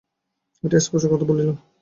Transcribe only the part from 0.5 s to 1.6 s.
এই স্পষ্ট কথা বলিলাম।